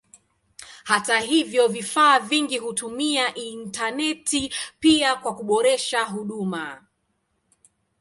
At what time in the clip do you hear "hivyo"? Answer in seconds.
1.19-1.67